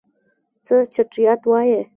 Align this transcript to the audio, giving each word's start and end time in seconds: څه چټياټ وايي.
څه 0.65 0.75
چټياټ 0.93 1.41
وايي. 1.51 1.81